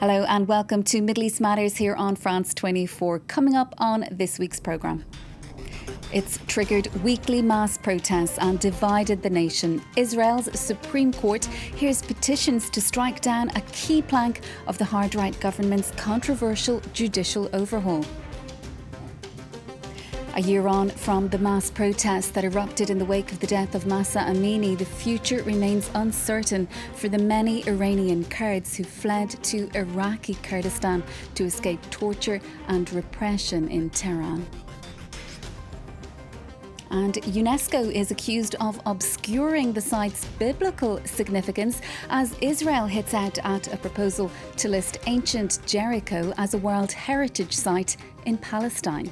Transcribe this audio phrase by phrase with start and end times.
[0.00, 3.18] Hello and welcome to Middle East Matters here on France 24.
[3.26, 5.04] Coming up on this week's programme.
[6.12, 9.82] It's triggered weekly mass protests and divided the nation.
[9.96, 15.38] Israel's Supreme Court hears petitions to strike down a key plank of the hard right
[15.40, 18.04] government's controversial judicial overhaul.
[20.38, 23.74] A year on from the mass protests that erupted in the wake of the death
[23.74, 29.68] of Mahsa Amini, the future remains uncertain for the many Iranian Kurds who fled to
[29.74, 31.02] Iraqi Kurdistan
[31.34, 34.46] to escape torture and repression in Tehran.
[36.92, 43.74] And UNESCO is accused of obscuring the site's biblical significance as Israel hits out at
[43.74, 49.10] a proposal to list ancient Jericho as a World Heritage Site in Palestine.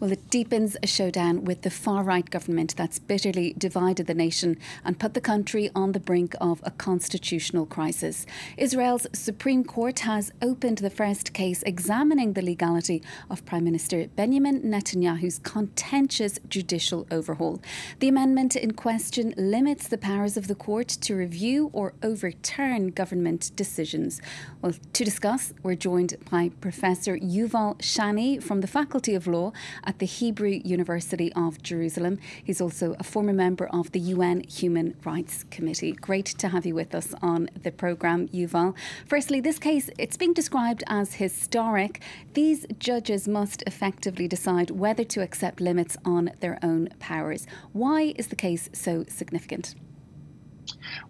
[0.00, 4.58] Well, it deepens a showdown with the far right government that's bitterly divided the nation
[4.84, 8.26] and put the country on the brink of a constitutional crisis.
[8.56, 14.62] Israel's Supreme Court has opened the first case examining the legality of Prime Minister Benjamin
[14.62, 17.62] Netanyahu's contentious judicial overhaul.
[18.00, 23.52] The amendment in question limits the powers of the court to review or overturn government
[23.54, 24.20] decisions.
[24.60, 29.52] Well, to discuss, we're joined by Professor Yuval Shany from the Faculty of Law
[29.84, 32.18] at the Hebrew University of Jerusalem.
[32.42, 35.92] He's also a former member of the UN Human Rights Committee.
[35.92, 38.74] Great to have you with us on the programme, Yuval.
[39.06, 42.00] Firstly, this case, it's being described as historic.
[42.34, 47.46] These judges must effectively decide whether to accept limits on their own powers.
[47.72, 49.74] Why is the case so significant?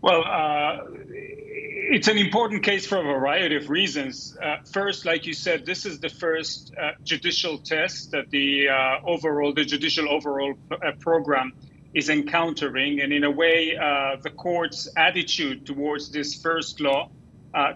[0.00, 0.84] Well, uh,
[1.90, 4.36] it's an important case for a variety of reasons.
[4.42, 9.06] Uh, first, like you said, this is the first uh, judicial test that the uh,
[9.06, 11.52] overall, the judicial overall uh, program
[11.92, 17.08] is encountering, and in a way, uh, the court's attitude towards this first law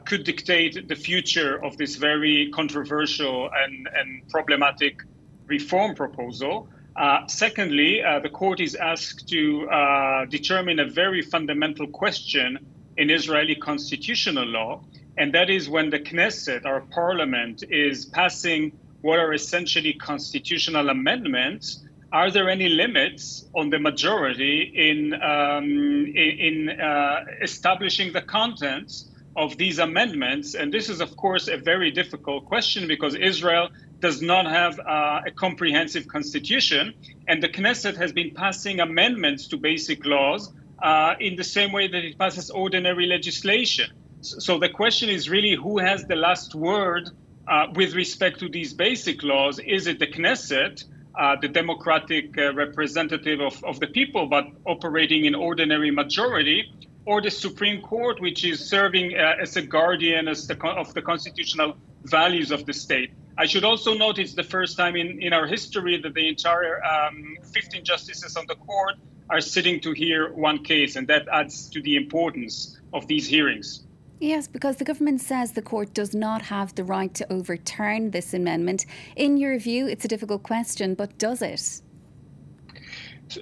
[0.04, 5.02] could dictate the future of this very controversial and, and problematic
[5.46, 6.68] reform proposal.
[6.98, 12.58] Uh, secondly, uh, the court is asked to uh, determine a very fundamental question
[12.96, 14.82] in Israeli constitutional law,
[15.16, 18.72] and that is when the Knesset, our parliament, is passing
[19.02, 21.84] what are essentially constitutional amendments.
[22.10, 29.56] Are there any limits on the majority in um, in, uh, establishing the contents of
[29.56, 30.56] these amendments?
[30.56, 33.68] And this is, of course, a very difficult question because Israel
[34.00, 36.94] does not have uh, a comprehensive constitution,
[37.26, 41.88] and the Knesset has been passing amendments to basic laws uh, in the same way
[41.88, 43.90] that it passes ordinary legislation.
[44.20, 47.10] So the question is really who has the last word
[47.46, 49.58] uh, with respect to these basic laws?
[49.58, 50.84] Is it the Knesset,
[51.18, 56.72] uh, the democratic uh, representative of, of the people, but operating in ordinary majority,
[57.04, 61.02] or the Supreme Court, which is serving uh, as a guardian as the, of the
[61.02, 63.10] constitutional values of the state?
[63.40, 66.84] I should also note it's the first time in, in our history that the entire
[66.84, 68.96] um, 15 justices on the court
[69.30, 73.84] are sitting to hear one case, and that adds to the importance of these hearings.
[74.18, 78.34] Yes, because the government says the court does not have the right to overturn this
[78.34, 78.86] amendment.
[79.14, 81.80] In your view, it's a difficult question, but does it?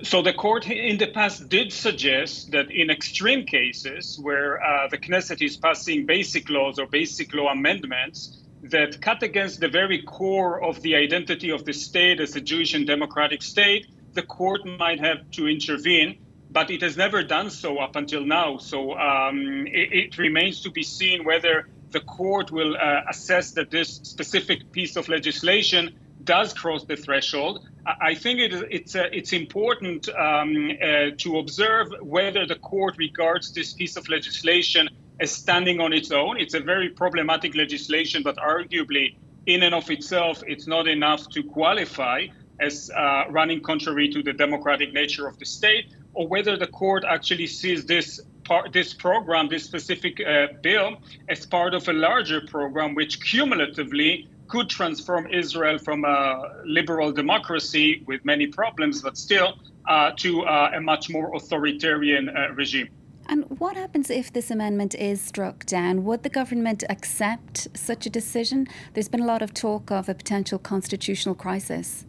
[0.03, 4.99] So the court in the past did suggest that in extreme cases where uh, the
[4.99, 10.63] Knesset is passing basic laws or basic law amendments, that cut against the very core
[10.63, 15.01] of the identity of the state as a Jewish and democratic state, the court might
[15.01, 16.19] have to intervene,
[16.51, 18.57] but it has never done so up until now.
[18.59, 23.71] So um, it, it, remains to be seen whether the court will uh, assess that
[23.71, 27.69] this specific piece of legislation does cross the threshold.
[27.87, 33.53] I think it, it's uh, it's important um, uh, to observe whether the court regards
[33.53, 34.89] this piece of legislation
[35.21, 36.39] as standing on its own.
[36.39, 39.17] It's a very problematic legislation, but arguably,
[39.47, 42.27] in and of itself, it's not enough to qualify
[42.61, 47.05] as uh, running contrary to the democratic nature of the state, or whether the court
[47.07, 50.97] actually sees this part, this program, this specific uh, bill,
[51.29, 58.03] as part of a larger program, which cumulatively could transform Israel from a liberal democracy
[58.07, 62.89] with many problems, but still, uh, to uh, a much more authoritarian uh, regime.
[63.29, 66.05] And what happens if this amendment is struck down?
[66.05, 68.69] Would the government accept such a decision?
[68.95, 72.07] There's been a lot of talk of a potential constitutional crisis.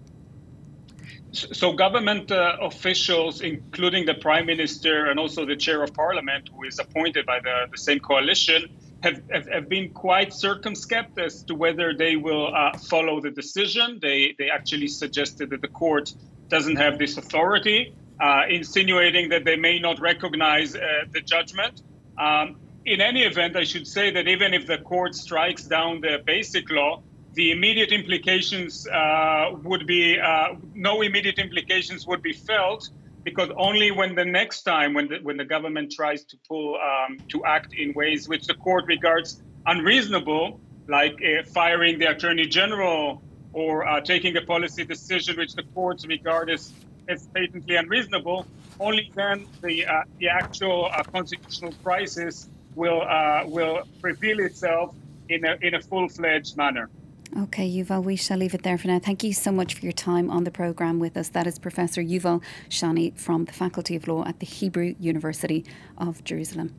[1.31, 6.63] So, government uh, officials, including the prime minister and also the chair of parliament, who
[6.63, 8.69] is appointed by the, the same coalition,
[9.03, 13.99] have, have, have, been quite circumspect as to whether they will uh, follow the decision.
[14.01, 16.13] They, they actually suggested that the court
[16.47, 20.79] doesn't have this authority uh, insinuating that they may not recognize uh,
[21.13, 21.81] the judgment.
[22.19, 22.55] Um,
[22.85, 26.69] in any event, I should say that even if the court strikes down the basic
[26.71, 27.03] law,
[27.33, 32.89] the immediate implications uh, would be uh, no immediate implications would be felt
[33.25, 37.17] because only when the next time when the, when the government tries to pull um,
[37.29, 43.21] to act in ways which the court regards unreasonable, like uh, firing the attorney general
[43.51, 46.73] or uh, taking a policy decision which the courts regard as,
[47.07, 48.45] as patently unreasonable,
[48.79, 53.03] only then the uh, the actual uh, constitutional crisis will
[53.45, 54.95] will reveal itself
[55.29, 56.89] in a in a full fledged manner.
[57.37, 58.99] Okay, Yuval, we shall leave it there for now.
[58.99, 61.29] Thank you so much for your time on the programme with us.
[61.29, 65.65] That is Professor Yuval Shany from the Faculty of Law at the Hebrew University
[65.97, 66.73] of Jerusalem.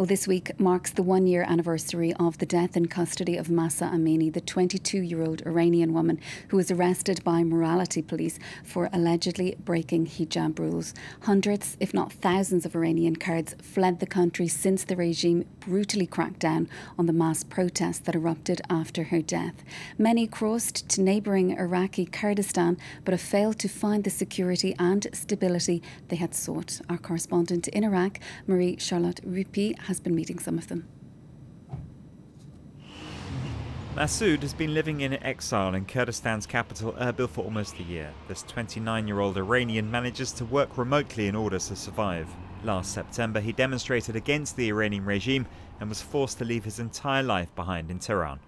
[0.00, 3.84] Well, this week marks the one year anniversary of the death in custody of Mahsa
[3.84, 6.18] Amini, the 22 year old Iranian woman
[6.48, 10.94] who was arrested by morality police for allegedly breaking hijab rules.
[11.24, 16.38] Hundreds, if not thousands, of Iranian Kurds fled the country since the regime brutally cracked
[16.38, 16.66] down
[16.98, 19.62] on the mass protests that erupted after her death.
[19.98, 25.82] Many crossed to neighbouring Iraqi Kurdistan but have failed to find the security and stability
[26.08, 26.80] they had sought.
[26.88, 30.86] Our correspondent in Iraq, Marie Charlotte Roupie, has been meeting some of them.
[33.96, 38.12] Masoud has been living in exile in Kurdistan's capital Erbil for almost a year.
[38.28, 42.28] This 29 year old Iranian manages to work remotely in order to survive.
[42.62, 45.46] Last September, he demonstrated against the Iranian regime
[45.80, 48.38] and was forced to leave his entire life behind in Tehran.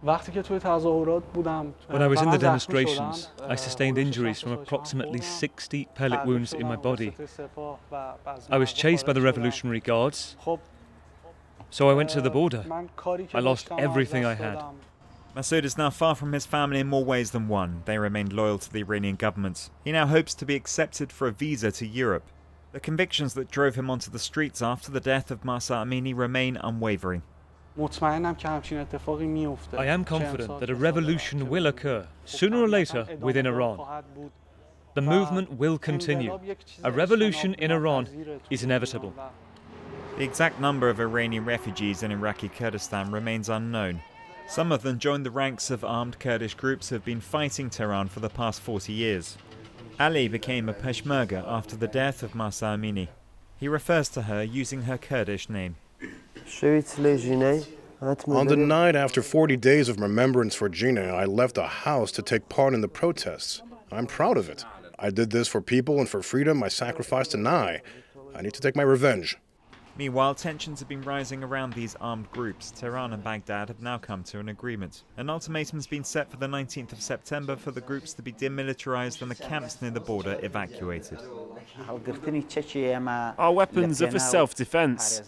[0.00, 6.68] When I was in the demonstrations, I sustained injuries from approximately 60 pellet wounds in
[6.68, 7.16] my body.
[8.48, 10.36] I was chased by the Revolutionary Guards,
[11.74, 12.64] so I went to the border.
[13.34, 14.62] I lost everything I had.
[15.34, 17.82] Masoud is now far from his family in more ways than one.
[17.84, 19.70] They remained loyal to the Iranian government.
[19.82, 22.30] He now hopes to be accepted for a visa to Europe.
[22.70, 26.56] The convictions that drove him onto the streets after the death of Mahsa Amini remain
[26.58, 27.24] unwavering.
[27.76, 27.82] I
[29.86, 33.80] am confident that a revolution will occur, sooner or later, within Iran.
[34.94, 36.38] The movement will continue.
[36.84, 38.06] A revolution in Iran
[38.48, 39.12] is inevitable.
[40.16, 44.00] The exact number of Iranian refugees in Iraqi Kurdistan remains unknown.
[44.46, 48.08] Some of them joined the ranks of armed Kurdish groups who have been fighting Tehran
[48.08, 49.36] for the past 40 years.
[49.98, 53.08] Ali became a Peshmerga after the death of Mahsa Amini.
[53.58, 55.74] He refers to her using her Kurdish name.
[58.00, 62.22] On the night after 40 days of remembrance for Jina, I left the house to
[62.22, 63.62] take part in the protests.
[63.90, 64.64] I'm proud of it.
[64.96, 67.82] I did this for people and for freedom I sacrificed an eye.
[68.32, 69.38] I need to take my revenge.
[69.96, 72.72] Meanwhile, tensions have been rising around these armed groups.
[72.72, 75.04] Tehran and Baghdad have now come to an agreement.
[75.16, 78.32] An ultimatum has been set for the 19th of September for the groups to be
[78.32, 81.20] demilitarized and the camps near the border evacuated.
[83.38, 85.22] Our weapons are for self defense,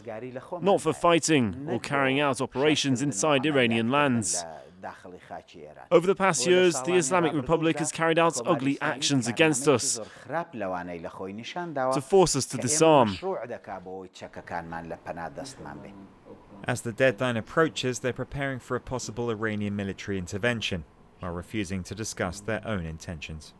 [0.61, 4.45] not for fighting or carrying out operations inside Iranian lands.
[5.91, 12.01] Over the past years, the Islamic Republic has carried out ugly actions against us to
[12.01, 13.17] force us to disarm.
[16.65, 20.85] As the deadline approaches, they're preparing for a possible Iranian military intervention
[21.21, 23.55] while refusing to discuss their own intentions.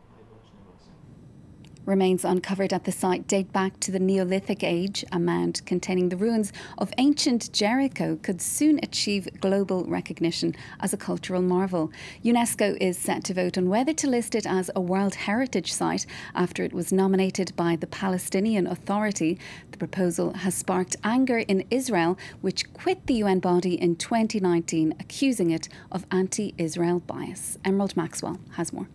[1.87, 5.05] Remains uncovered at the site date back to the Neolithic age.
[5.13, 10.97] A mound containing the ruins of ancient Jericho could soon achieve global recognition as a
[10.97, 11.89] cultural marvel.
[12.25, 16.05] UNESCO is set to vote on whether to list it as a World Heritage Site
[16.35, 19.39] after it was nominated by the Palestinian Authority.
[19.71, 25.51] The proposal has sparked anger in Israel, which quit the UN body in 2019, accusing
[25.51, 27.57] it of anti Israel bias.
[27.63, 28.89] Emerald Maxwell has more.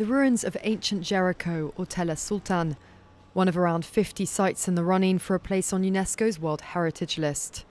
[0.00, 2.78] The ruins of ancient Jericho or Tel Sultan,
[3.34, 7.18] one of around 50 sites in the running for a place on UNESCO's World Heritage
[7.18, 7.66] List.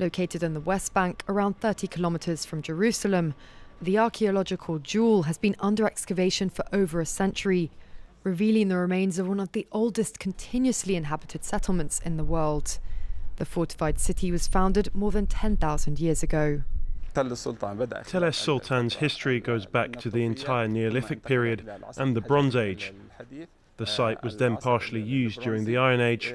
[0.00, 3.32] Located in the West Bank, around 30 kilometres from Jerusalem,
[3.80, 7.70] the archaeological jewel has been under excavation for over a century,
[8.24, 12.80] revealing the remains of one of the oldest continuously inhabited settlements in the world.
[13.36, 16.64] The fortified city was founded more than 10,000 years ago.
[17.16, 22.92] Tel es Sultan's history goes back to the entire Neolithic period and the Bronze Age.
[23.78, 26.34] The site was then partially used during the Iron Age,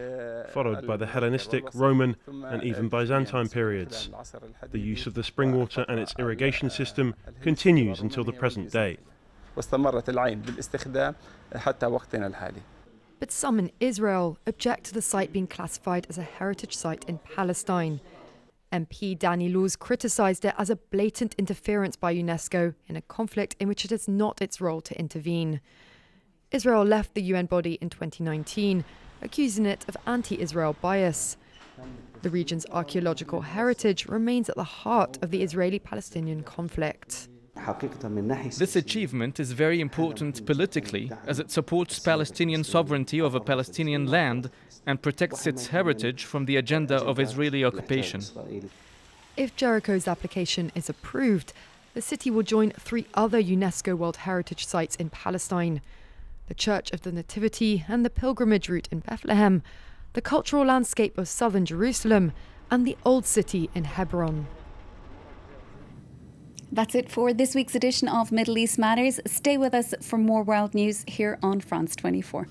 [0.53, 4.09] followed by the Hellenistic, Roman, and even Byzantine periods.
[4.71, 8.97] The use of the spring water and its irrigation system continues until the present day.
[13.19, 17.19] But some in Israel object to the site being classified as a heritage site in
[17.19, 18.00] Palestine.
[18.71, 23.67] MP Danny Laws criticised it as a blatant interference by UNESCO in a conflict in
[23.67, 25.61] which it is not its role to intervene.
[26.51, 28.83] Israel left the UN body in 2019,
[29.21, 31.37] accusing it of anti Israel bias.
[32.21, 37.27] The region's archaeological heritage remains at the heart of the Israeli Palestinian conflict.
[38.57, 44.49] This achievement is very important politically as it supports Palestinian sovereignty over Palestinian land
[44.85, 48.21] and protects its heritage from the agenda of Israeli occupation.
[49.37, 51.53] If Jericho's application is approved,
[51.93, 55.81] the city will join three other UNESCO World Heritage sites in Palestine.
[56.47, 59.61] The Church of the Nativity and the pilgrimage route in Bethlehem,
[60.13, 62.31] the cultural landscape of southern Jerusalem,
[62.69, 64.47] and the Old City in Hebron.
[66.73, 69.19] That's it for this week's edition of Middle East Matters.
[69.25, 72.47] Stay with us for more world news here on France 24.